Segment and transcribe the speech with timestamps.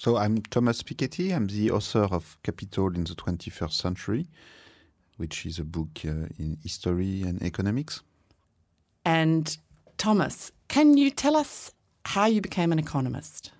[0.00, 1.36] So I'm Thomas Piketty.
[1.36, 4.28] I'm the author of Capital in the 21st Century,
[5.18, 8.00] which is a book uh, in history and economics.
[9.04, 9.58] And
[9.98, 11.72] Thomas, can you tell us
[12.06, 13.52] how you became an economist?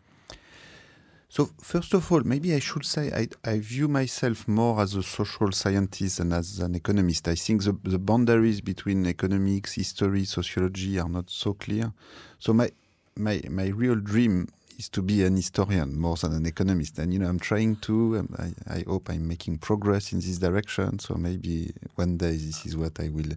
[1.28, 5.02] So first of all, maybe I should say I, I, view myself more as a
[5.02, 7.28] social scientist than as an economist.
[7.28, 11.92] I think the, the boundaries between economics, history, sociology are not so clear.
[12.38, 12.70] So my
[13.14, 14.48] my my real dream
[14.80, 16.98] is to be an historian more than an economist.
[16.98, 20.98] And, you know, I'm trying to, I, I, hope I'm making progress in this direction.
[20.98, 23.32] So maybe one day this is what I will,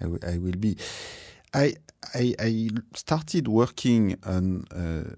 [0.00, 0.76] I, I will be.
[1.54, 1.74] I,
[2.12, 5.14] I, I, started working on uh,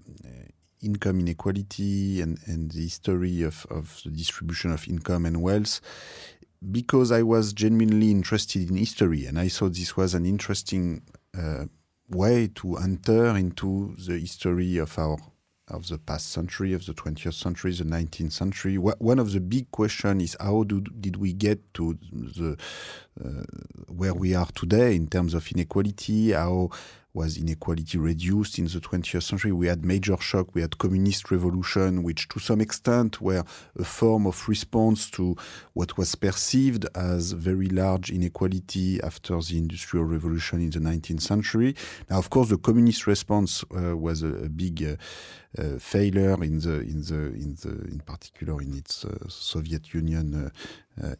[0.83, 5.81] income inequality and, and the history of, of the distribution of income and wealth
[6.71, 11.01] because I was genuinely interested in history and I thought this was an interesting
[11.37, 11.65] uh,
[12.09, 15.17] way to enter into the history of our
[15.67, 18.77] of the past century, of the 20th century, the 19th century.
[18.77, 22.57] One of the big questions is how do, did we get to the
[23.23, 23.43] uh,
[23.87, 26.31] where we are today in terms of inequality?
[26.31, 26.69] How
[27.17, 29.51] was inequality reduced in the 20th century.
[29.51, 30.53] We had major shock.
[30.53, 33.43] We had communist revolution, which to some extent were
[33.75, 35.35] a form of response to
[35.73, 41.75] what was perceived as very large inequality after the industrial revolution in the 19th century.
[42.07, 44.95] Now, of course, the communist response uh, was a, a big uh,
[45.57, 50.27] uh, failure in the in the in the in particular in its uh, Soviet Union
[50.35, 50.49] uh,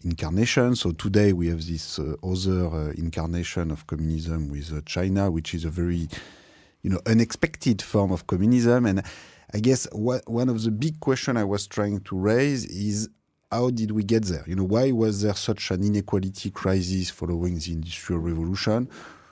[0.03, 0.75] incarnation.
[0.75, 5.65] So today we have this uh, other uh, incarnation of communism with China, which is
[5.65, 6.07] a very,
[6.81, 8.85] you know, unexpected form of communism.
[8.85, 9.03] And
[9.53, 13.09] I guess one of the big questions I was trying to raise is
[13.51, 14.43] how did we get there?
[14.45, 18.89] You know, why was there such an inequality crisis following the Industrial Revolution?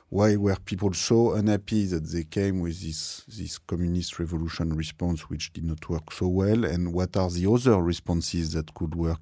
[0.10, 5.52] Why were people so unhappy that they came with this this communist revolution response, which
[5.52, 6.64] did not work so well?
[6.64, 9.20] And what are the other responses that could work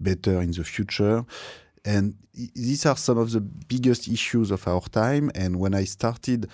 [0.00, 1.24] better in the future.
[1.84, 5.30] And these are some of the biggest issues of our time.
[5.34, 6.48] And when I started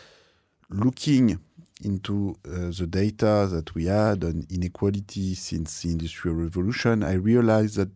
[0.70, 1.38] looking
[1.82, 7.76] into uh, the data that we had on inequality since the Industrial Revolution, I realized
[7.76, 7.90] that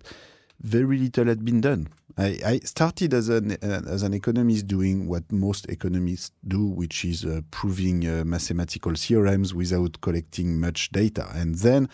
[0.60, 1.88] very little had been done.
[2.18, 7.04] I, I started as an uh, as an economist doing what most economists do, which
[7.04, 11.28] is uh, proving uh, mathematical theorems without collecting much data.
[11.34, 11.88] And then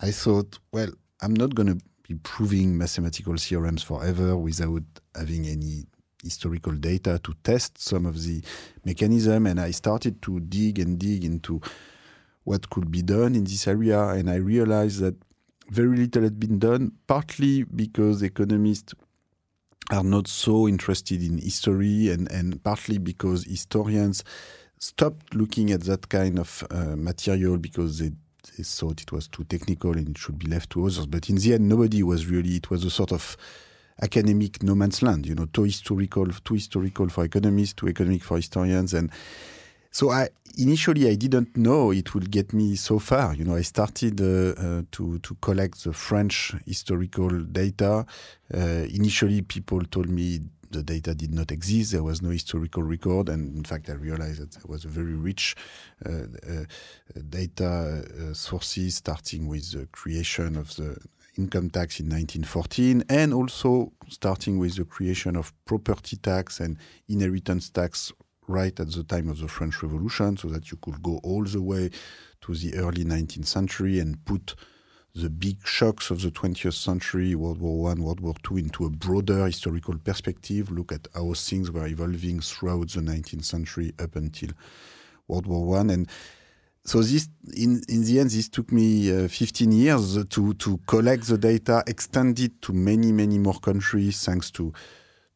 [0.00, 1.84] I thought, well, I'm not going to
[2.22, 4.82] proving mathematical theorems forever without
[5.14, 5.84] having any
[6.22, 8.42] historical data to test some of the
[8.84, 9.46] mechanism.
[9.46, 11.60] And i started to dig and dig into
[12.44, 14.08] what could be done in this area.
[14.08, 15.16] And i realized that
[15.68, 18.94] very little had been done partly because economists
[19.90, 24.22] are not so interested in history and, and partly because historians
[24.78, 28.12] stopped looking at that kind of uh, material because they
[28.56, 31.06] they thought it was too technical and it should be left to others.
[31.06, 32.56] But in the end, nobody was really.
[32.56, 33.36] It was a sort of
[34.00, 35.26] academic no man's land.
[35.26, 39.10] You know, too historical, too historical for economists, too economic for historians, and
[39.90, 43.34] so I initially I didn't know it would get me so far.
[43.34, 48.06] You know, I started uh, uh, to to collect the French historical data.
[48.52, 48.58] Uh,
[48.92, 50.40] initially, people told me
[50.72, 51.92] the data did not exist.
[51.92, 55.14] There was no historical record, and in fact, I realized that there was a very
[55.14, 55.54] rich
[56.04, 56.64] uh, uh,
[57.28, 60.96] data uh, sources, starting with the creation of the
[61.36, 66.76] income tax in 1914, and also starting with the creation of property tax and
[67.08, 68.12] inheritance tax
[68.48, 71.62] right at the time of the French Revolution, so that you could go all the
[71.62, 71.90] way
[72.40, 74.54] to the early 19th century and put
[75.14, 78.90] the big shocks of the 20th century, World War One, World War Two, into a
[78.90, 80.70] broader historical perspective.
[80.70, 84.50] Look at how things were evolving throughout the 19th century up until
[85.28, 86.08] World War One, and
[86.84, 91.26] so this, in in the end, this took me uh, 15 years to to collect
[91.26, 94.72] the data, extend it to many many more countries, thanks to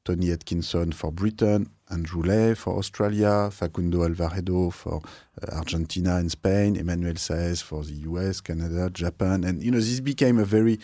[0.06, 5.02] Tony Atkinson for Britain, Andrew Leigh for Australia, Facundo Alvaredo for
[5.42, 9.98] uh, Argentina and Spain, Emmanuel Saez for the US, Canada, Japan, and you know this
[9.98, 10.78] became a very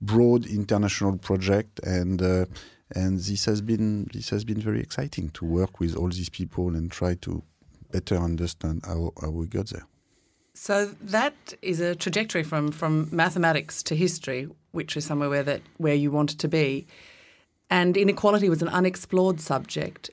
[0.00, 2.46] broad international project, and uh,
[2.94, 6.74] and this has been this has been very exciting to work with all these people
[6.74, 7.42] and try to
[7.92, 9.86] better understand how, how we got there.
[10.54, 15.60] So that is a trajectory from from mathematics to history, which is somewhere where that
[15.76, 16.86] where you wanted to be.
[17.68, 20.10] And inequality was an unexplored subject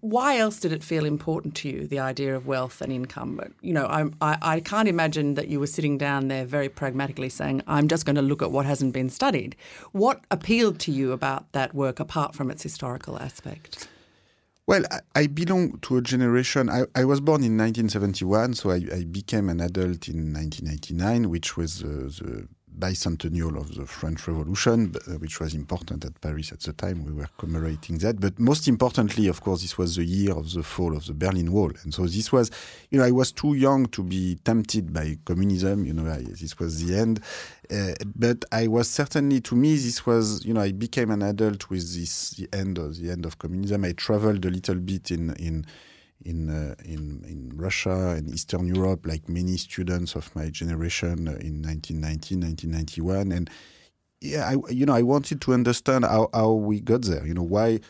[0.00, 3.40] why else did it feel important to you, the idea of wealth and income?
[3.60, 7.28] You know, I, I, I, can't imagine that you were sitting down there very pragmatically
[7.28, 9.56] saying, I'm just going to look at what hasn't been studied.
[9.90, 13.88] What appealed to you about that work apart from its historical aspect?
[14.68, 14.84] Well,
[15.16, 16.70] I, belong to a generation.
[16.70, 21.56] I, I, was born in 1971, so I, I, became an adult in 1989, which
[21.56, 26.60] was uh, the bicentennial of the French Revolution, uh, which was important at Paris at
[26.60, 27.04] the time.
[27.04, 28.20] We were commemorating that.
[28.20, 31.52] But most importantly, of course, this was the year of the fall of the Berlin
[31.52, 31.72] Wall.
[31.82, 32.50] And so this was,
[32.90, 35.84] you know, I was too young to be tempted by communism.
[35.84, 37.20] You know, I, this was the end.
[37.70, 41.68] Uh, but I was certainly, to me, this was, you know, I became an adult
[41.70, 43.84] with this, the end of the end of communism.
[43.84, 45.66] I traveled a little bit in, in,
[46.24, 51.32] in, uh, in, in Russia and Eastern Europe, like many students of my generation uh,
[51.40, 53.32] in 1990, 1991.
[53.32, 53.50] And
[54.20, 57.42] yeah, I, you know, I wanted to understand how, how we got there, you know,
[57.42, 57.80] why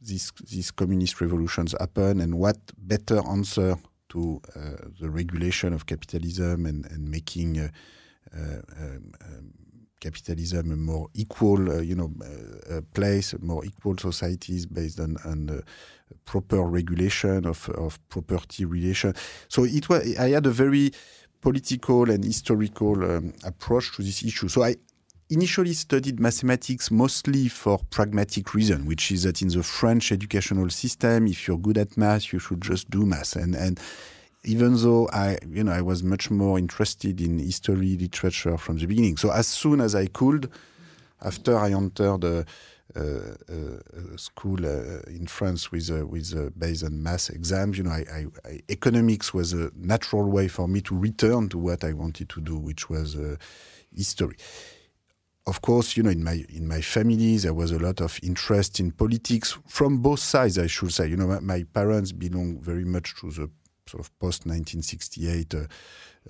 [0.00, 3.76] these, these communist revolutions happen and what better answer
[4.10, 7.68] to uh, the regulation of capitalism and, and making uh,
[8.34, 9.52] uh, um, um,
[10.00, 12.12] capitalism a more equal, uh, you know,
[12.70, 15.62] uh, place, more equal societies based on, on
[16.24, 19.14] proper regulation of, of property relation.
[19.48, 20.92] So it was, I had a very
[21.40, 24.48] political and historical um, approach to this issue.
[24.48, 24.76] So I
[25.30, 31.26] initially studied mathematics mostly for pragmatic reason, which is that in the French educational system,
[31.26, 33.36] if you're good at math, you should just do math.
[33.36, 33.78] And, and
[34.44, 38.86] even though I, you know, I was much more interested in history, literature from the
[38.86, 39.16] beginning.
[39.16, 40.50] So as soon as I could,
[41.20, 42.46] after I entered a,
[42.94, 47.84] a, a school uh, in France with a, with a based on math exams, you
[47.84, 51.84] know, I, I, I, economics was a natural way for me to return to what
[51.84, 53.36] I wanted to do, which was uh,
[53.94, 54.36] history
[55.48, 58.78] of course, you know, in my in my family, there was a lot of interest
[58.80, 60.58] in politics from both sides.
[60.58, 63.50] I should say, you know, my, my parents belong very much to the
[63.88, 65.58] sort of post 1968 uh,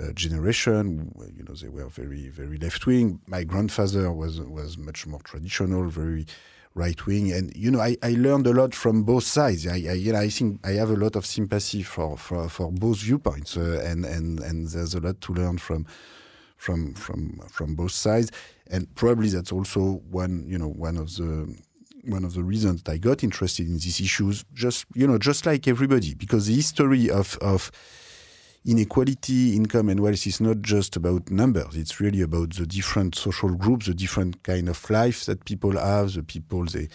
[0.01, 1.13] uh, generation.
[1.37, 3.21] You know, they were very very left wing.
[3.27, 6.27] My grandfather was was much more traditional, very
[6.75, 9.67] right wing, and you know, I, I learned a lot from both sides.
[9.67, 12.71] I, I you know, I think I have a lot of sympathy for for, for
[12.71, 15.87] both viewpoints, uh, and and and there's a lot to learn from
[16.57, 18.33] from from from both sides
[18.71, 21.57] and probably that's also one you know one of the
[22.09, 25.47] one of the reasons that I got interested in these issues, just you know, just
[25.47, 27.71] like everybody, because the history of of
[28.65, 31.77] inequality, income, and wealth is not just about numbers.
[31.77, 36.13] It's really about the different social groups, the different kind of life that people have,
[36.13, 36.89] the people they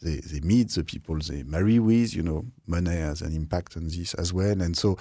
[0.00, 2.14] they, they meet, the people they marry with.
[2.14, 4.96] You know, money has an impact on this as well, and so.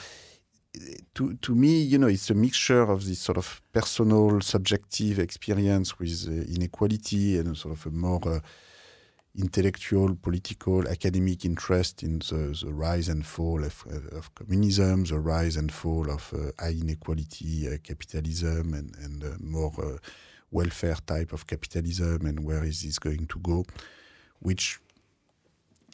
[1.15, 5.99] To, to me, you know, it's a mixture of this sort of personal, subjective experience
[5.99, 8.39] with uh, inequality and sort of a more uh,
[9.37, 15.55] intellectual, political, academic interest in the, the rise and fall of, of, communism, the rise
[15.55, 19.97] and fall of uh, high inequality uh, capitalism, and, and uh, more uh,
[20.51, 23.63] welfare type of capitalism, and where is this going to go,
[24.39, 24.79] which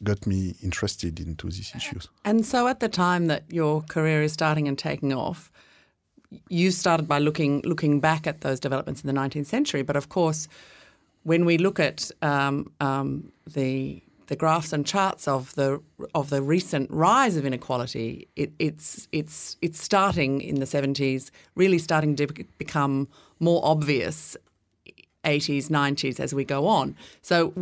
[0.03, 2.07] got me interested into these issues.
[2.25, 5.51] And so, at the time that your career is starting and taking off,
[6.49, 10.09] you started by looking looking back at those developments in the 19th century, but of
[10.09, 10.47] course
[11.27, 15.81] when we look at um, um, the the graphs and charts of the
[16.15, 21.79] of the recent rise of inequality, it, it's it's it's starting in the seventies, really
[21.79, 22.27] starting to
[22.57, 23.09] become
[23.41, 24.37] more obvious
[25.27, 26.95] 80s, 90s as we go on.
[27.21, 27.53] So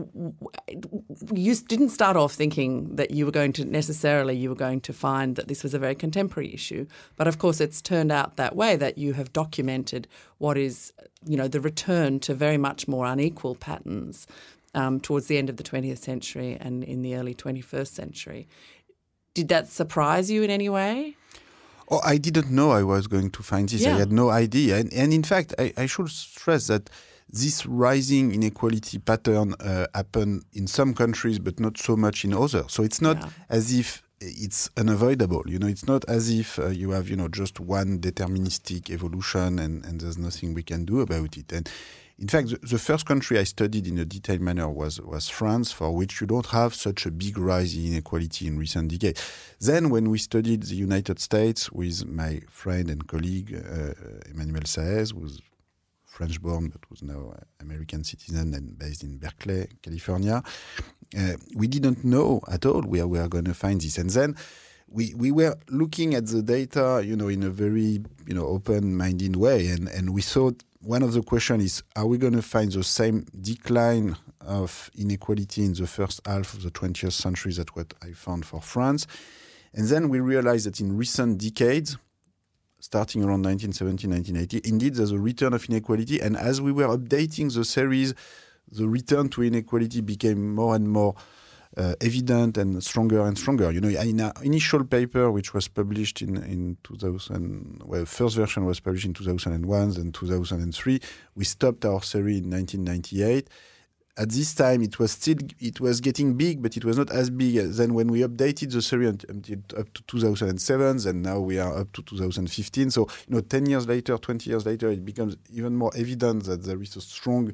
[1.33, 4.93] you didn't start off thinking that you were going to necessarily you were going to
[4.93, 6.85] find that this was a very contemporary issue,
[7.15, 10.07] but of course it's turned out that way that you have documented
[10.37, 10.93] what is
[11.25, 14.27] you know the return to very much more unequal patterns
[14.75, 18.47] um, towards the end of the 20th century and in the early 21st century.
[19.33, 21.15] Did that surprise you in any way?
[21.89, 23.81] Oh, I didn't know I was going to find this.
[23.81, 23.95] Yeah.
[23.95, 24.77] I had no idea.
[24.77, 26.89] And, and in fact, I, I should stress that
[27.29, 32.65] this rising inequality pattern uh, happen in some countries, but not so much in others.
[32.69, 33.29] So it's not yeah.
[33.49, 35.43] as if it's unavoidable.
[35.45, 39.59] You know, it's not as if uh, you have, you know, just one deterministic evolution
[39.59, 41.51] and, and there's nothing we can do about it.
[41.51, 41.69] And
[42.17, 45.73] in fact, the, the, first country I studied in a detailed manner was, was France,
[45.73, 49.21] for which you don't have such a big rise in inequality in recent decades.
[49.59, 53.93] Then, when we studied the United States with my friend and colleague uh,
[54.29, 55.41] Emmanuel Saez, who's
[56.15, 60.41] French born, but was now American citizen and based in Berkeley, California.
[61.17, 63.97] Uh, we didn't know at all where we are going to find this.
[63.97, 64.35] And then
[64.87, 69.35] we, we were looking at the data, you know, in a very, you know, open-minded
[69.35, 69.67] way.
[69.67, 72.83] And, and we thought one of the questions is, are we going to find the
[72.83, 78.13] same decline of inequality in the first half of the 20th century that what I
[78.13, 79.05] found for France?
[79.73, 81.97] And then we realized that in recent decades,
[82.85, 84.69] starting around 1970, 1980.
[84.69, 86.21] Indeed, there's a return of inequality.
[86.21, 88.13] And as we were updating the series,
[88.71, 91.15] the return to inequality became more and more
[91.75, 93.71] uh, evident and stronger and stronger.
[93.71, 98.65] You know, in an initial paper which was published in in 2000, well, first version
[98.65, 100.99] was published in 2001, then 2003.
[101.33, 103.49] We stopped our series in 1998
[104.17, 107.29] at this time it was still it was getting big but it was not as
[107.29, 111.59] big as then when we updated the theory until up to 2007 and now we
[111.59, 115.35] are up to 2015 so you know 10 years later 20 years later it becomes
[115.51, 117.53] even more evident that there is a strong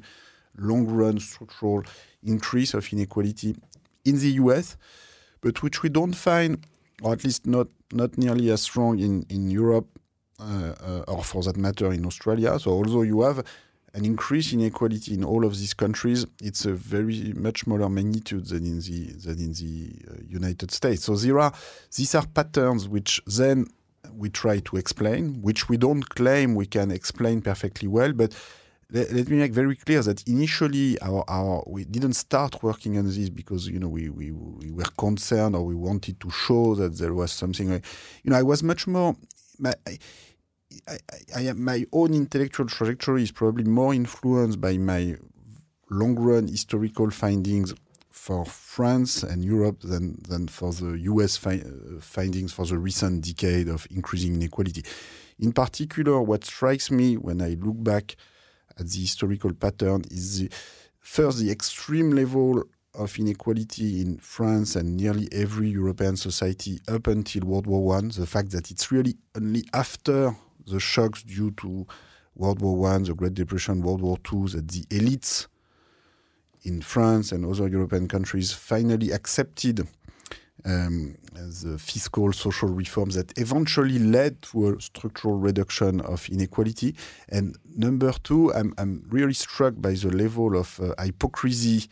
[0.56, 1.82] long run structural
[2.22, 3.56] increase of inequality
[4.04, 4.76] in the US
[5.40, 6.64] but which we don't find
[7.02, 9.88] or at least not not nearly as strong in in Europe
[10.40, 12.58] uh, uh, or for that matter in Australia.
[12.58, 13.44] So although you have
[13.94, 18.46] an increase in inequality in all of these countries, it's a very much smaller magnitude
[18.46, 21.04] than in the than in the uh, United States.
[21.04, 21.52] So there are
[21.96, 23.66] these are patterns which then
[24.14, 28.34] we try to explain, which we don't claim we can explain perfectly well, but
[28.90, 33.06] let, let me make very clear that initially our, our we didn't start working on
[33.06, 36.98] this because you know we, we we were concerned or we wanted to show that
[36.98, 37.70] there was something.
[38.22, 39.16] You know, I was much more.
[39.58, 39.74] My,
[40.88, 45.16] I, I, my own intellectual trajectory is probably more influenced by my
[45.90, 47.74] long run historical findings
[48.10, 53.24] for France and Europe than, than for the US fi uh, findings for the recent
[53.24, 54.84] decade of increasing inequality.
[55.38, 58.16] In particular, what strikes me when I look back
[58.78, 60.50] at the historical pattern is the,
[61.00, 62.62] first the extreme level
[62.94, 68.08] of inequality in France and nearly every European society up until World War One.
[68.08, 71.86] The fact that it's really only after the shocks due to
[72.34, 75.46] World War One, the Great Depression, World War Two, that the elites
[76.64, 79.86] in France and other European countries finally accepted
[80.64, 86.94] um, the fiscal social reforms that eventually led to a structural reduction of inequality.
[87.28, 91.88] And number two, I'm, I'm really struck by the level of uh, hypocrisy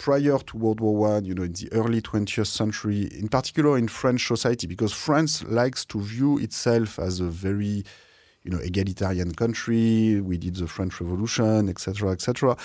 [0.00, 3.86] prior to World War One, you know, in the early 20th century, in particular in
[3.86, 7.84] French society, because France likes to view itself as a very,
[8.42, 10.18] you know, egalitarian country.
[10.22, 12.56] We did the French Revolution, etc., etc.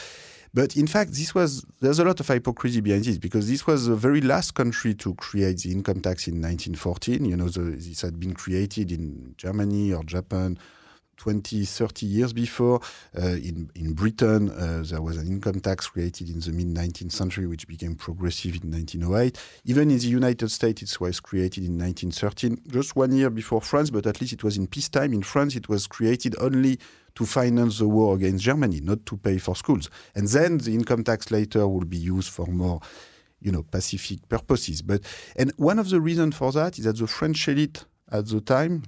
[0.54, 3.88] But in fact, this was there's a lot of hypocrisy behind this because this was
[3.88, 7.26] the very last country to create the income tax in 1914.
[7.26, 10.58] You know, the, this had been created in Germany or Japan
[11.18, 12.80] 20, 30 years before.
[13.18, 17.12] Uh, in, in Britain, uh, there was an income tax created in the mid 19th
[17.12, 19.38] century, which became progressive in 1908.
[19.66, 23.90] Even in the United States, it was created in 1913, just one year before France,
[23.90, 25.14] but at least it was in peacetime.
[25.14, 26.80] In France, it was created only
[27.16, 29.90] to finance the war against Germany, not to pay for schools.
[30.16, 32.82] And then the income tax later will be used for more
[33.42, 34.82] you know, pacific purposes.
[34.82, 35.02] But
[35.36, 38.84] and one of the reasons for that is that the French elite at the time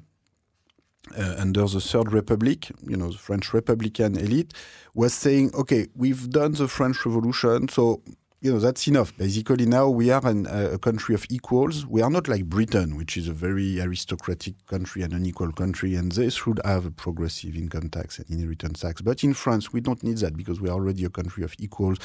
[1.18, 4.54] uh, under the Third Republic, you know, the French Republican elite,
[4.94, 8.02] was saying, okay, we've done the French Revolution, so
[8.40, 9.18] you know that's enough.
[9.18, 11.88] Basically, now we are an, uh, a country of equals.
[11.88, 16.12] We are not like Britain, which is a very aristocratic country and unequal country, and
[16.12, 19.02] they should have a progressive income tax and inheritance tax.
[19.02, 21.98] But in France, we don't need that because we are already a country of equals.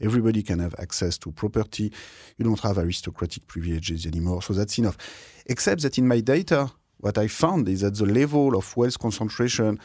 [0.00, 1.90] Everybody can have access to property.
[2.36, 4.98] You don't have aristocratic privileges anymore, so that's enough.
[5.46, 9.78] Except that in my data, what I found is that the level of wealth concentration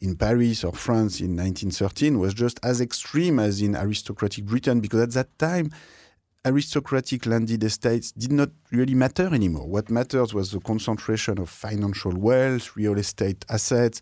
[0.00, 5.00] in Paris or France in 1913 was just as extreme as in aristocratic Britain, because
[5.00, 5.70] at that time,
[6.44, 9.66] aristocratic landed estates did not really matter anymore.
[9.66, 14.00] What matters was the concentration of financial wealth, real estate assets,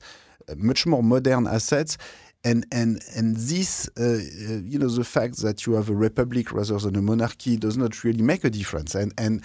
[0.49, 1.96] uh, much more modern assets.
[2.44, 4.16] And, and, and this, uh, uh,
[4.64, 8.04] you know, the fact that you have a republic rather than a monarchy does not
[8.04, 8.94] really make a difference.
[8.94, 9.42] And, and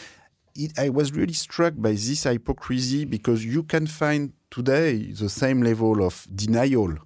[0.55, 5.61] it, I was really struck by this hypocrisy because you can find today the same
[5.61, 6.97] level of denial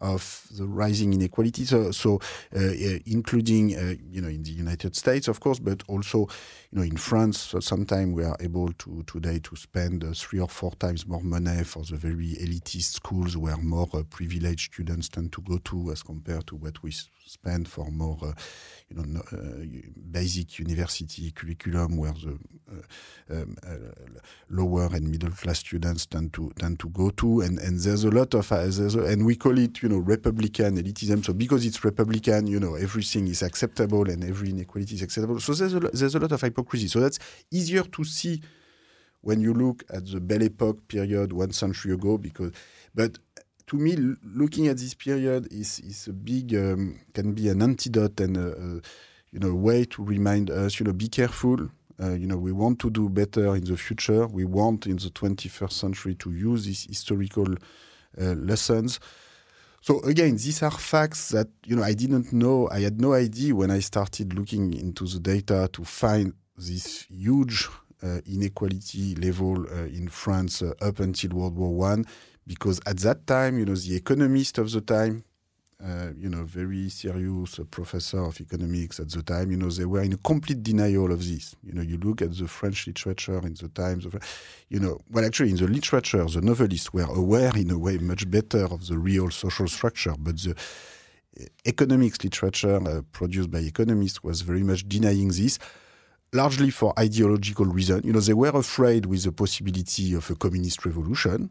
[0.00, 1.64] of the rising inequality.
[1.64, 2.20] So, so
[2.54, 2.60] uh,
[3.06, 6.28] including uh, you know in the United States, of course, but also
[6.70, 7.40] you know in France.
[7.40, 11.22] So sometimes we are able to today to spend uh, three or four times more
[11.22, 15.90] money for the very elitist schools where more uh, privileged students tend to go to
[15.92, 16.92] as compared to what we
[17.26, 18.32] spend for more uh,
[18.88, 19.22] you know
[20.10, 22.38] basic university curriculum where the
[23.30, 23.56] um,
[24.50, 27.40] lower and middle class students tend to tend to go to.
[27.40, 28.64] And and there's a lot of a,
[29.06, 31.24] and we call it you know, Republican elitism.
[31.24, 35.40] So because it's Republican, you know, everything is acceptable and every inequality is acceptable.
[35.40, 36.88] So there's a, there's a lot of hypocrisy.
[36.88, 37.18] So that's
[37.50, 38.40] easier to see
[39.20, 42.18] when you look at the Belle Epoque period one century ago.
[42.18, 42.52] Because,
[42.94, 43.18] but
[43.66, 48.20] to me, looking at this period is is a big um, can be an antidote
[48.20, 48.80] and a, a,
[49.32, 51.68] you know way to remind us, you know, be careful.
[51.98, 54.26] Uh, you know, we want to do better in the future.
[54.26, 57.54] We want in the 21st century to use these historical
[58.20, 59.00] uh, lessons
[59.86, 62.68] So again, these are facts that you know I didn't know.
[62.72, 67.68] I had no idea when I started looking into the data to find this huge
[68.02, 72.04] uh, inequality level uh, in France uh, up until World War One,
[72.46, 75.24] because at that time, you know, the economist of the time,
[75.84, 80.00] uh, you know, very serious professor of economics at the time, you know, they were
[80.00, 81.54] in a complete denial of this.
[81.62, 84.14] You know, you look at the French literature in the times of,
[84.70, 88.30] you know, well, actually, in the literature, the novelists were aware in a way much
[88.30, 90.54] better of the real social structure, but the
[91.66, 95.58] economics literature uh, produced by economists was very much denying this
[96.32, 98.04] largely for ideological reasons.
[98.04, 101.50] You know, they were afraid with the possibility of a communist revolution.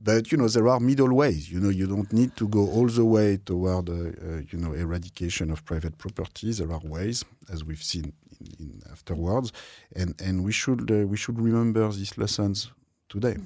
[0.00, 1.50] But you know there are middle ways.
[1.50, 4.72] You know you don't need to go all the way toward uh, uh, you know
[4.72, 6.52] eradication of private property.
[6.52, 9.52] There are ways, as we've seen in, in afterwards,
[9.94, 12.70] and and we should uh, we should remember these lessons
[13.08, 13.36] today.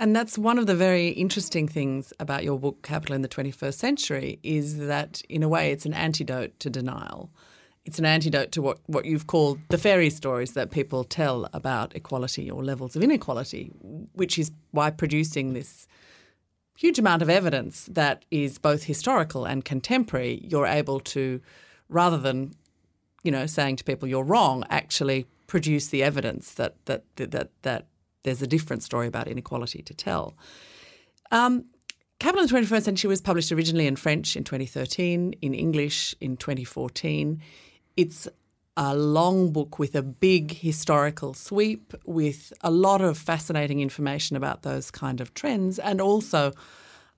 [0.00, 3.74] And that's one of the very interesting things about your book, Capital in the 21st
[3.74, 7.30] Century, is that in a way it's an antidote to denial
[7.88, 11.96] it's an antidote to what, what you've called the fairy stories that people tell about
[11.96, 13.72] equality or levels of inequality,
[14.12, 15.88] which is why producing this
[16.76, 21.40] huge amount of evidence that is both historical and contemporary, you're able to,
[21.88, 22.52] rather than,
[23.22, 27.50] you know, saying to people you're wrong, actually produce the evidence that that that that,
[27.62, 27.86] that
[28.22, 30.36] there's a different story about inequality to tell.
[31.30, 31.64] Um,
[32.20, 36.36] Capital in the 21st Century was published originally in French in 2013, in English in
[36.36, 37.40] 2014.
[37.98, 38.28] It's
[38.76, 44.62] a long book with a big historical sweep, with a lot of fascinating information about
[44.62, 46.52] those kind of trends, and also,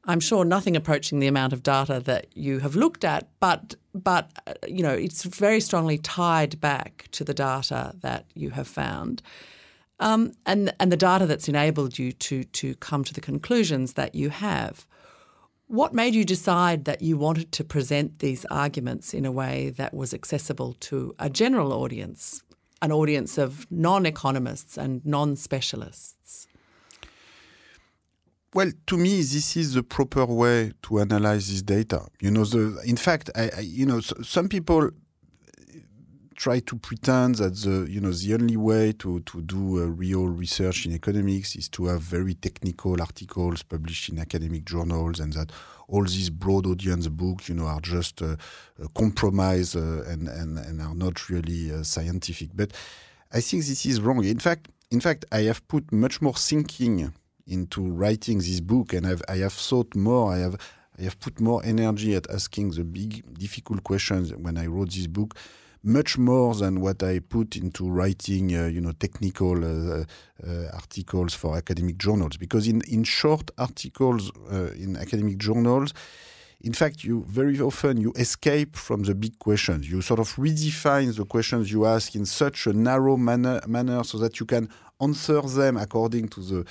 [0.04, 3.28] I'm sure, nothing approaching the amount of data that you have looked at.
[3.40, 8.48] But but uh, you know, it's very strongly tied back to the data that you
[8.48, 9.20] have found.
[9.98, 14.14] Um, and and the data that's enabled you to to come to the conclusions that
[14.14, 14.86] you have.
[15.70, 19.94] What made you decide that you wanted to present these arguments in a way that
[19.94, 22.42] was accessible to a general audience,
[22.82, 26.48] an audience of non economists and non specialists?
[28.52, 32.08] Well, to me, this is the proper way to analyze this data.
[32.20, 34.90] You know, the, in fact, I, I, you know, some people
[36.40, 40.86] try to pretend that the you know the only way to to do real research
[40.86, 45.52] in economics is to have very technical articles published in academic journals, and that
[45.86, 48.38] all these broad audience books, you know, are just a,
[48.82, 52.48] a compromise uh, and, and and are not really uh, scientific.
[52.54, 52.72] But
[53.30, 54.24] I think this is wrong.
[54.24, 57.12] In fact, in fact, I have put much more thinking
[57.46, 60.32] into writing this book, and I've, I have thought more.
[60.32, 60.56] I have
[60.98, 65.06] I have put more energy at asking the big, difficult questions when I wrote this
[65.06, 65.34] book
[65.82, 70.04] much more than what I put into writing, uh, you know, technical uh,
[70.46, 72.36] uh, articles for academic journals.
[72.36, 75.94] Because in, in short articles uh, in academic journals,
[76.62, 79.90] in fact, you very often you escape from the big questions.
[79.90, 84.18] You sort of redefine the questions you ask in such a narrow manner, manner so
[84.18, 84.68] that you can
[85.00, 86.66] answer them according to the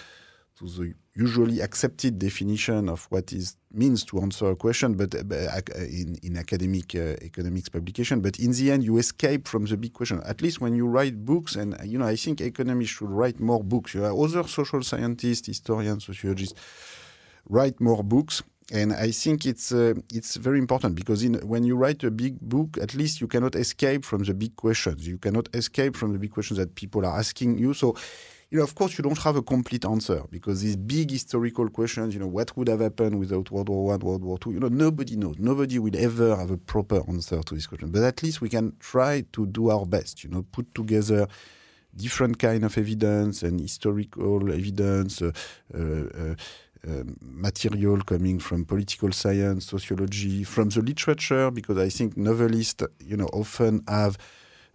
[0.60, 5.20] to the usually accepted definition of what is means to answer a question, but uh,
[5.20, 8.22] uh in, in academic uh, economics publication.
[8.22, 10.22] But in the end, you escape from the big question.
[10.26, 13.64] At least when you write books, and you know, I think economists should write more
[13.64, 13.94] books.
[13.94, 16.60] You other social scientists, historians, sociologists
[17.48, 18.44] write more books.
[18.72, 22.40] And I think it's uh, it's very important because in, when you write a big
[22.40, 25.08] book, at least you cannot escape from the big questions.
[25.08, 27.74] You cannot escape from the big questions that people are asking you.
[27.74, 27.96] So
[28.52, 32.16] you know, of course, you don't have a complete answer because these big historical questions,
[32.16, 34.70] you know, what would have happened without World War One, World War Two, you know,
[34.70, 35.36] nobody knows.
[35.38, 37.92] Nobody will ever have a proper answer to this question.
[37.92, 41.28] But at least we can try to do our best, you know, put together
[41.96, 45.32] different kind of evidence and historical evidence, uh,
[45.74, 46.36] uh, uh,
[46.88, 53.18] um, material coming from political science, sociology, from the literature, because I think novelists, you
[53.18, 54.18] know, often have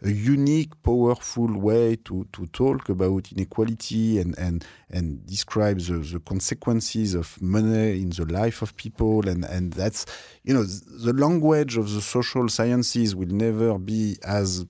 [0.03, 6.21] a unique, powerful way to, to talk about inequality and, and, and describe the, the
[6.21, 9.27] consequences of money in the life of people.
[9.29, 10.05] And, and that's,
[10.43, 14.67] you know, the language of the social sciences will never be as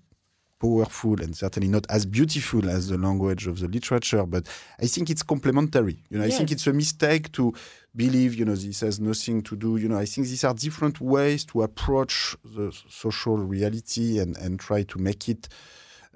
[0.61, 4.49] powerful and certainly not as beautiful as the language of the literature, but
[4.81, 5.99] I think it's complementary.
[6.09, 6.35] You know, yes.
[6.35, 7.53] I think it's a mistake to
[7.97, 9.77] believe, you know, this has nothing to do.
[9.77, 14.59] You know, I think these are different ways to approach the social reality and, and
[14.59, 15.49] try to make it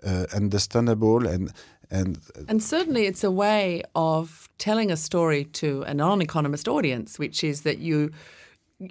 [0.05, 1.53] uh, understandable and
[1.91, 7.19] and uh, and certainly it's a way of telling a story to a non-economist audience,
[7.19, 8.11] which is that you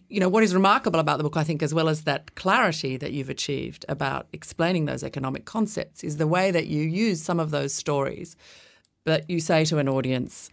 [0.09, 2.97] you know, what is remarkable about the book, I think, as well as that clarity
[2.97, 7.39] that you've achieved about explaining those economic concepts, is the way that you use some
[7.39, 8.35] of those stories.
[9.05, 10.49] But you say to an audience,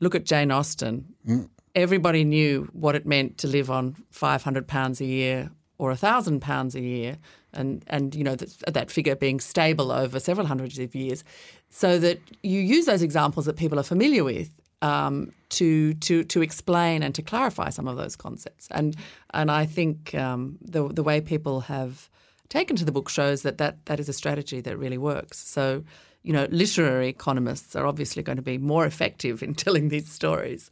[0.00, 1.14] look at Jane Austen.
[1.24, 1.48] Mm.
[1.74, 5.96] Everybody knew what it meant to live on five hundred pounds a year or a
[5.96, 7.18] thousand pounds a year,
[7.52, 11.24] and and you know that, that figure being stable over several hundreds of years,
[11.70, 14.50] so that you use those examples that people are familiar with
[14.82, 18.68] um, to to to explain and to clarify some of those concepts.
[18.70, 18.96] And
[19.32, 22.08] and I think um, the the way people have
[22.48, 25.38] taken to the book shows that, that that is a strategy that really works.
[25.38, 25.82] So,
[26.22, 30.70] you know, literary economists are obviously going to be more effective in telling these stories.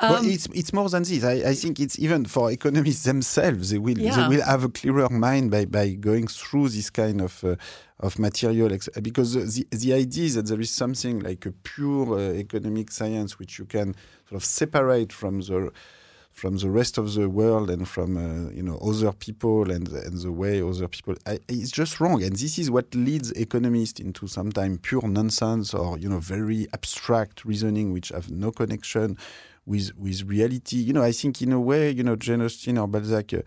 [0.00, 1.22] Um, well, it's it's more than this.
[1.22, 3.70] I, I, think it's even for economists themselves.
[3.70, 4.16] They will yeah.
[4.16, 7.54] they will have a clearer mind by, by going through this kind of uh,
[8.00, 12.32] of material because the the idea is that there is something like a pure uh,
[12.32, 13.94] economic science which you can
[14.28, 15.70] sort of separate from the
[16.32, 20.20] from the rest of the world and from uh, you know other people and and
[20.20, 24.26] the way other people I, it's just wrong and this is what leads economists into
[24.26, 29.16] sometimes pure nonsense or you know very abstract reasoning which have no connection
[29.66, 30.76] with with reality.
[30.76, 33.32] You know, I think in a way, you know, Jane Austen or Balzac.
[33.34, 33.42] Uh,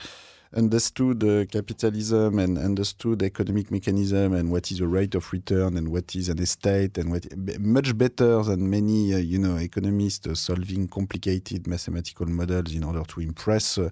[0.55, 5.89] understood uh, capitalism and understood economic mechanism and what is a rate of return and
[5.89, 7.25] what is an estate and what
[7.59, 13.03] much better than many uh, you know economists uh, solving complicated mathematical models in order
[13.03, 13.89] to impress uh,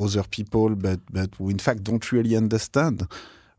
[0.00, 3.06] other people but but who in fact don't really understand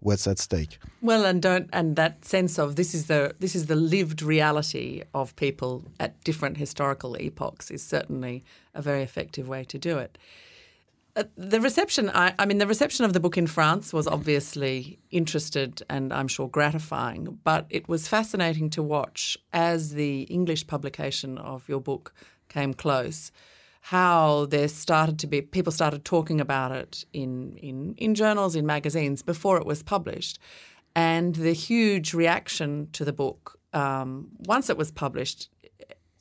[0.04, 0.78] what's at stake.
[1.02, 5.04] Well, and don't and that sense of this is the this is the lived reality
[5.14, 10.18] of people at different historical epochs is certainly a very effective way to do it.
[11.16, 14.98] Uh, the reception, I, I, mean, the reception of the book in France was obviously
[15.12, 21.38] interested and I'm sure gratifying, but it was fascinating to watch as the English publication
[21.38, 22.16] of your book
[22.50, 23.32] came close
[23.88, 28.66] how there started to be people started talking about it in, in, in journals, in
[28.66, 30.40] magazines before it was published.
[30.96, 35.50] And the huge reaction to the book um, once it was published,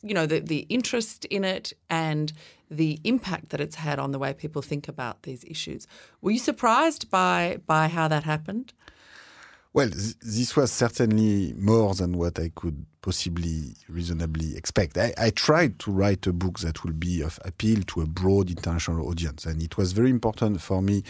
[0.03, 2.33] you know, the, the interest in it and
[2.69, 5.87] the impact that it's had on the way people think about these issues.
[6.21, 8.73] Were you surprised by by how that happened?
[9.75, 14.99] Well, th this was certainly more than what I could possibly reasonably expect.
[14.99, 18.51] I, I, tried to write a book that will be of appeal to a broad
[18.51, 21.03] international audience, and it was very important for me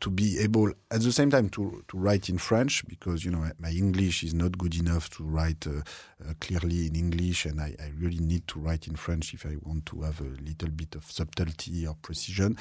[0.00, 3.48] to be able at the same time to, to write in French because you know
[3.58, 5.80] my English is not good enough to write uh,
[6.28, 9.56] uh, clearly in English and I, I, really need to write in French if I
[9.62, 12.56] want to have a little bit of subtlety or precision.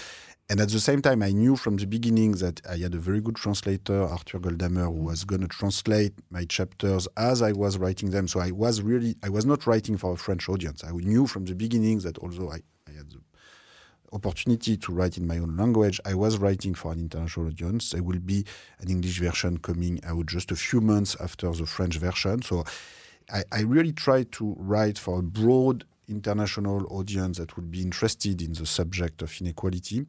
[0.50, 3.22] And at the same time I knew from the beginning that I had a very
[3.22, 8.12] good translator Arthur Goldhammer who was going to translate my chapters as I was writing
[8.12, 8.28] them.
[8.28, 10.84] So I was really I was not writing for a French audience.
[10.84, 12.62] I knew from the beginning that although I,
[14.14, 16.00] opportunity to write in my own language.
[16.06, 17.92] I was writing for an international audience.
[17.92, 18.46] There will be
[18.80, 22.42] an English version coming out just a few months after the French version.
[22.42, 22.64] So
[23.32, 28.42] I, I really tried to write for a broad international audience that would be interested
[28.42, 30.06] in the subject of inequality.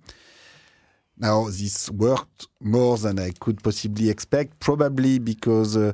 [1.17, 5.93] Now, this worked more than I could possibly expect, probably because uh,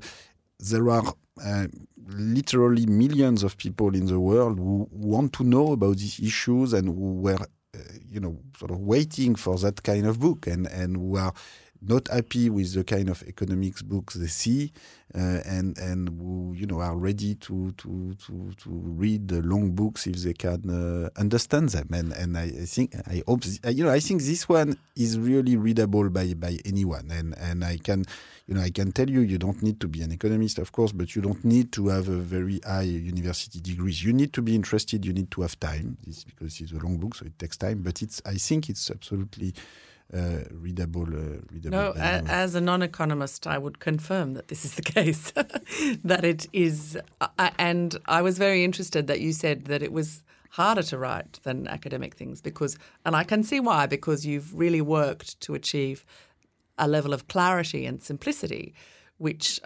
[0.59, 1.13] there are
[1.45, 1.67] uh,
[2.09, 6.89] literally millions of people in the world who want to know about these issues and
[6.89, 7.47] who were
[8.11, 10.47] you know, sort of waiting for that kind of book.
[10.47, 11.33] And, and who are
[11.83, 14.73] not happy with the kind of economics books they see
[15.15, 19.71] uh, and and who you know are ready to to to to read the long
[19.73, 21.89] books if they can uh, understand them.
[21.93, 25.57] And and I, I think I hope you know I think this one is really
[25.57, 27.11] readable by by anyone.
[27.11, 28.05] And and I can
[28.51, 30.91] you know I can tell you you don't need to be an economist of course
[30.91, 34.57] but you don't need to have a very high university degrees you need to be
[34.57, 37.57] interested you need to have time this because it's a long book so it takes
[37.57, 39.55] time but it's I think it's absolutely
[40.13, 41.71] uh, readable, uh, readable.
[41.71, 45.31] No, as a non-economist, I would confirm that this is the case.
[46.05, 50.25] that it is, uh, and I was very interested that you said that it was
[50.51, 54.81] harder to write than academic things because, and I can see why, because you've really
[54.81, 56.05] worked to achieve
[56.81, 58.75] a level of clarity and simplicity,
[59.19, 59.61] which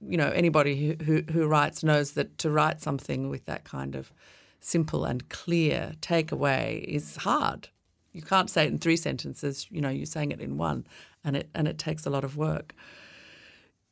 [0.00, 3.94] you know anybody who, who, who writes knows that to write something with that kind
[3.96, 4.12] of
[4.60, 7.68] simple and clear takeaway is hard
[8.14, 9.66] you can't say it in three sentences.
[9.70, 10.86] You know, you're saying it in one,
[11.24, 12.74] and it and it takes a lot of work.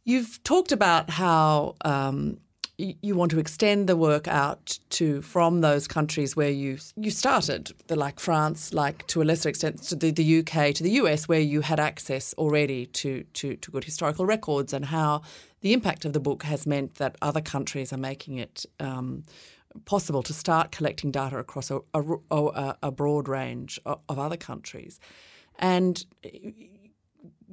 [0.05, 2.39] You've talked about how um,
[2.79, 7.73] you want to extend the work out to from those countries where you you started,
[7.87, 11.29] the, like France, like to a lesser extent to the, the UK, to the US,
[11.29, 15.23] where you had access already to, to, to good historical records, and how
[15.61, 19.23] the impact of the book has meant that other countries are making it um,
[19.85, 24.99] possible to start collecting data across a, a, a broad range of, of, other countries.
[25.59, 26.05] And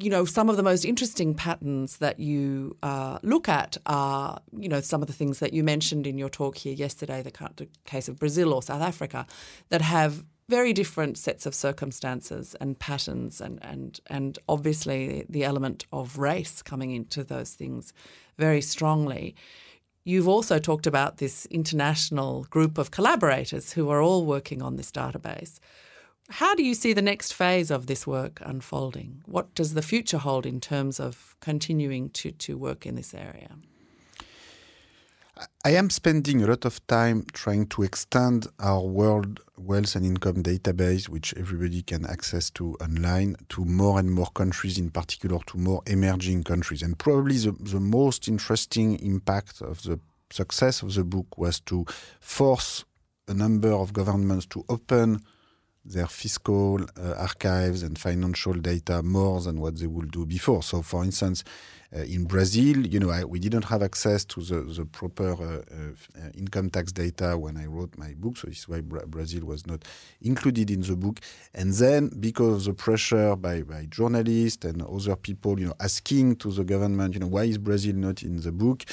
[0.02, 4.70] you know, some of the most interesting patterns that you uh, look at are, you
[4.70, 8.08] know, some of the things that you mentioned in your talk here yesterday, the, case
[8.08, 9.26] of Brazil or South Africa,
[9.68, 15.86] that have very different sets of circumstances and patterns, and, and, and obviously the element
[15.92, 17.94] of race coming into those things
[18.38, 19.36] very strongly.
[20.06, 24.92] You've also talked about this international group of collaborators who are all working on this
[24.92, 25.60] database.
[26.32, 29.24] How do you see the next phase of this work unfolding?
[29.26, 33.56] What does the future hold in terms of continuing to, to work in this area?
[35.66, 40.44] I am spending a lot of time trying to extend our world wealth and income
[40.44, 45.58] database, which everybody can access to online, to more and more countries, in particular to
[45.58, 46.84] more emerging countries.
[46.84, 51.86] And probably the, the most interesting impact of the success of the book was to
[52.20, 52.86] force
[53.28, 55.24] a number of governments to open
[55.86, 60.62] their fiscal uh, archives and financial data more than what they would do before.
[60.62, 61.44] So, for instance,
[61.96, 66.20] uh, in Brazil, you know, I, we didn't have access to the, the proper uh,
[66.20, 69.46] uh income tax data when I wrote my book, so this is why Bra Brazil
[69.46, 69.84] was not
[70.22, 71.20] included in the book.
[71.56, 76.36] And then, because of the pressure by, by journalists and other people, you know, asking
[76.38, 78.84] to the government, you know, why is Brazil not in the book?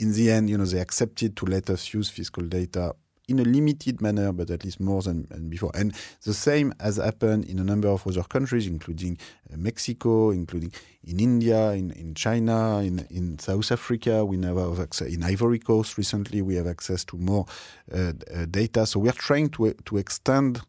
[0.00, 2.94] In the end, you know, they accepted to let us use fiscal data
[3.30, 5.70] in a limited manner, but at least more than, than before.
[5.74, 9.18] And the same has happened in a number of other countries, including
[9.52, 10.72] uh, Mexico, including
[11.04, 14.24] in India, in, in China, in, in South Africa.
[14.24, 17.46] We now have access, in Ivory Coast recently, we have access to more
[17.92, 18.86] uh, uh, data.
[18.86, 20.60] So we are trying to, to extend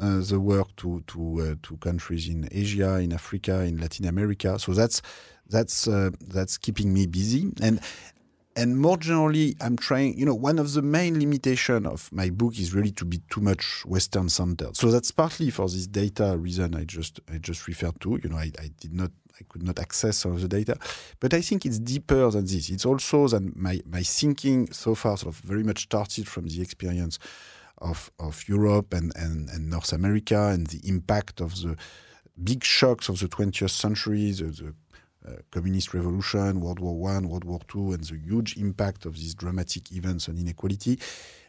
[0.00, 4.56] uh, the work to to uh, to countries in Asia, in Africa, in Latin America.
[4.58, 5.02] So that's
[5.48, 7.50] that's uh, that's keeping me busy.
[7.60, 7.80] And
[8.58, 12.58] and more generally, I'm trying, you know, one of the main limitation of my book
[12.58, 14.76] is really to be too much Western centered.
[14.76, 18.18] So that's partly for this data reason I just I just referred to.
[18.20, 20.76] You know, I, I did not I could not access some of the data.
[21.20, 22.68] But I think it's deeper than this.
[22.68, 26.60] It's also that my, my thinking so far sort of very much started from the
[26.60, 27.20] experience
[27.78, 31.76] of, of Europe and, and, and North America and the impact of the
[32.42, 34.74] big shocks of the 20th century, the, the
[35.50, 39.92] communist revolution, World War One, World War Two, and the huge impact of these dramatic
[39.92, 40.98] events on inequality.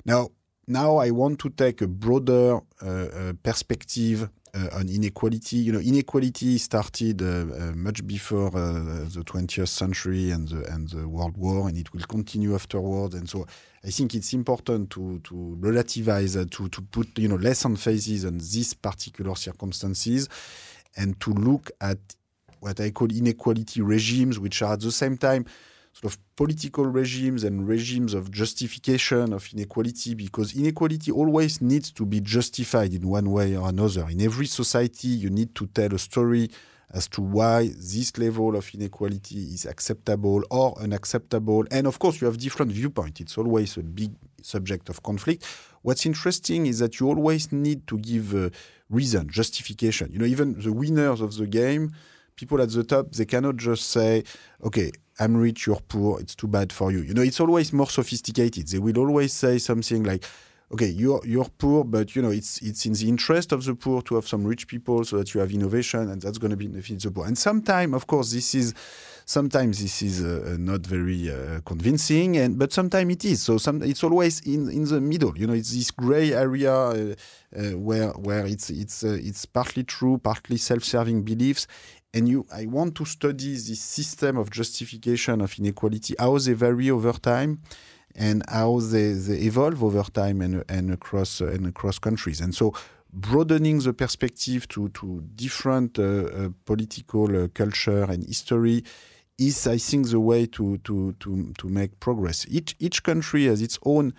[0.05, 0.29] Now,
[0.69, 5.57] now I want to take a broader uh, uh, perspective uh, on inequality.
[5.57, 11.07] You know, inequality started uh, uh, much before the 20th century and the, and the
[11.07, 13.15] World War, and it will continue afterwards.
[13.15, 13.47] And so,
[13.83, 18.37] I think it's important to to relativize, to to put you know less emphasis on
[18.37, 20.29] these particular circumstances,
[20.95, 21.97] and to look at
[22.59, 25.45] what I call inequality regimes, which are at the same time
[25.93, 32.05] sort of political regimes and regimes of justification of inequality, because inequality always needs to
[32.05, 34.07] be justified in one way or another.
[34.09, 36.49] In every society, you need to tell a story
[36.91, 41.65] as to why this level of inequality is acceptable or unacceptable.
[41.69, 43.21] And of course, you have different viewpoints.
[43.21, 45.45] It's always a big subject of conflict.
[45.81, 48.51] What's interesting is that you always need to give a
[48.89, 50.11] reason, justification.
[50.11, 51.91] You know, even the winners of the game
[52.39, 54.23] people at the top, they cannot just say,
[54.63, 57.01] okay, I'm rich, you're poor, it's too bad for you.
[57.01, 58.67] You know, it's always more sophisticated.
[58.69, 60.23] They will always say something like,
[60.71, 64.01] okay, you're you're poor, but you know, it's it's in the interest of the poor
[64.03, 67.01] to have some rich people so that you have innovation and that's going to benefit
[67.01, 67.25] the poor.
[67.25, 68.73] And sometimes, of course, this is
[69.29, 73.41] sometimes this is uh, not very uh, convincing, and but sometimes it is.
[73.43, 75.37] So some, it's always in in the middle.
[75.37, 77.13] You know, it's this gray area uh,
[77.55, 81.67] uh where where it's it's uh, it's partly true, partly self-serving beliefs,
[82.13, 86.89] and you, I want to study this system of justification of inequality, how they vary
[86.89, 87.59] over time,
[88.15, 92.41] and how they, they evolve over time and, and across and across countries.
[92.41, 92.73] And so,
[93.13, 98.83] broadening the perspective to to different uh, uh, political uh, culture and history
[99.39, 102.45] is, I think, the way to to to to make progress.
[102.49, 104.13] Each each country has its own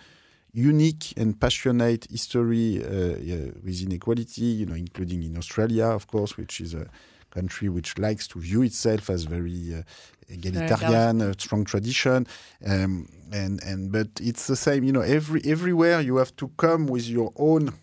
[0.53, 3.15] unique and passionate history uh,
[3.63, 4.41] with inequality.
[4.41, 6.87] You know, including in Australia, of course, which is a
[7.29, 9.83] country which likes to view itself as very uh,
[10.27, 12.27] egalitarian, a strong tradition,
[12.67, 14.83] um, and and but it's the same.
[14.83, 17.73] You know, every everywhere you have to come with your own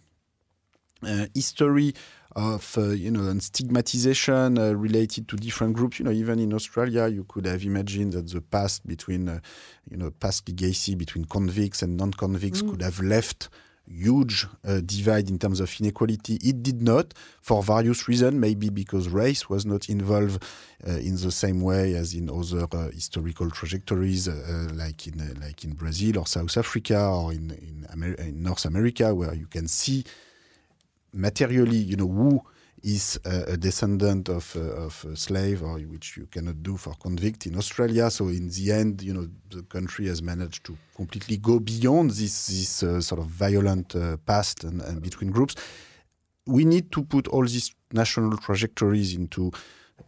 [1.02, 1.94] uh, history
[2.38, 5.98] of uh, you know and stigmatization uh, related to different groups.
[5.98, 9.40] You know, even in Australia, you could have imagined that the past between uh,
[9.90, 12.70] you know past legacy between convicts and non-convicts mm.
[12.70, 13.48] could have left
[13.90, 16.34] huge uh, divide in terms of inequality.
[16.42, 20.42] It did not, for various reasons, maybe because race was not involved
[20.86, 25.20] uh, in the same way as in other uh, historical trajectories, uh, uh, like in
[25.20, 29.34] uh, like in Brazil or South Africa or in in, Amer in, North America, where
[29.34, 30.04] you can see
[31.12, 32.42] materially, you know, who
[32.82, 36.94] is a, a descendant of, uh, of a slave, or which you cannot do for
[36.94, 38.10] convict in Australia.
[38.10, 42.46] So in the end, you know, the country has managed to completely go beyond this
[42.46, 45.54] this uh, sort of violent uh, past and, and, between groups.
[46.46, 49.52] We need to put all these national trajectories into,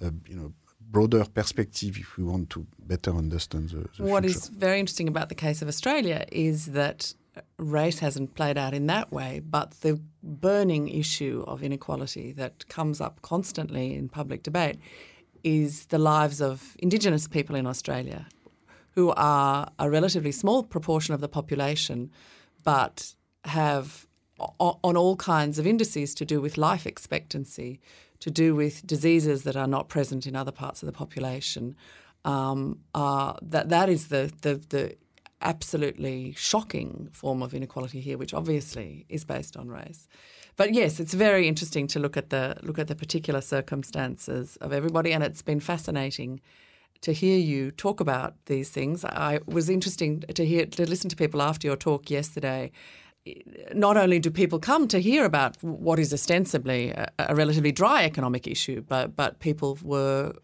[0.03, 4.39] uh, you know, broader perspective if we want to better understand the, the What future.
[4.39, 7.15] is very interesting about the case of Australia is that
[7.59, 13.01] race hasn't played out in that way, but the burning issue of inequality that comes
[13.01, 14.79] up constantly in public debate
[15.43, 18.27] is the lives of Indigenous people in Australia,
[18.93, 22.11] who are a relatively small proportion of the population,
[22.63, 23.15] but
[23.45, 24.07] have
[24.59, 27.79] on all kinds of indices to do with life expectancy,
[28.21, 31.77] to do with diseases that are not present in other parts of the population.
[32.25, 34.97] Um, uh, that that is the, the the
[35.41, 40.09] absolutely shocking form of inequality here, which obviously is based on race.
[40.57, 44.73] But yes, it's very interesting to look at the look at the particular circumstances of
[44.73, 46.41] everybody, and it's been fascinating
[47.01, 49.05] to hear you talk about these things.
[49.05, 52.73] I was interesting to hear to listen to people after your talk yesterday.
[53.75, 58.05] Not only do people come to hear about what is ostensibly a, a relatively dry
[58.05, 60.35] economic issue, but but people were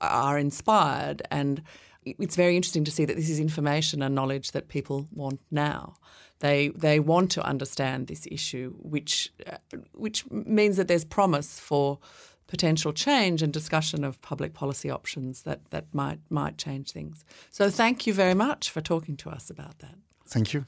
[0.00, 1.62] are inspired and
[2.04, 5.94] it's very interesting to see that this is information and knowledge that people want now.
[6.40, 9.56] They they want to understand this issue, which uh,
[9.92, 11.98] which means that there's promise for
[12.46, 17.24] potential change and discussion of public policy options that, that might might change things.
[17.50, 19.96] So thank you very much for talking to us about that.
[20.26, 20.64] Thank you.